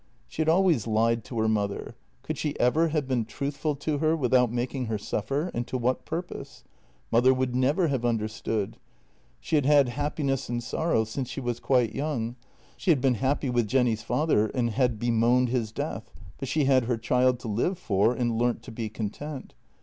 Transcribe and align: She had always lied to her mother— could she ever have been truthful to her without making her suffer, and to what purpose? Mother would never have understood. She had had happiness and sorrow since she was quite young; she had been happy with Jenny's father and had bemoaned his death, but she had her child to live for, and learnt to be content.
She 0.27 0.41
had 0.41 0.49
always 0.49 0.87
lied 0.87 1.23
to 1.25 1.37
her 1.37 1.47
mother— 1.47 1.93
could 2.23 2.35
she 2.35 2.59
ever 2.59 2.87
have 2.87 3.07
been 3.07 3.23
truthful 3.23 3.75
to 3.75 3.99
her 3.99 4.15
without 4.15 4.51
making 4.51 4.87
her 4.87 4.97
suffer, 4.97 5.51
and 5.53 5.67
to 5.67 5.77
what 5.77 6.05
purpose? 6.05 6.63
Mother 7.11 7.31
would 7.35 7.55
never 7.55 7.89
have 7.89 8.03
understood. 8.03 8.77
She 9.39 9.57
had 9.57 9.65
had 9.67 9.89
happiness 9.89 10.49
and 10.49 10.63
sorrow 10.63 11.03
since 11.03 11.29
she 11.29 11.39
was 11.39 11.59
quite 11.59 11.93
young; 11.93 12.35
she 12.77 12.89
had 12.89 12.99
been 12.99 13.13
happy 13.21 13.51
with 13.51 13.67
Jenny's 13.67 14.01
father 14.01 14.47
and 14.47 14.71
had 14.71 14.97
bemoaned 14.97 15.49
his 15.49 15.71
death, 15.71 16.09
but 16.39 16.47
she 16.47 16.63
had 16.65 16.85
her 16.85 16.97
child 16.97 17.37
to 17.41 17.47
live 17.47 17.77
for, 17.77 18.11
and 18.15 18.39
learnt 18.39 18.63
to 18.63 18.71
be 18.71 18.89
content. 18.89 19.53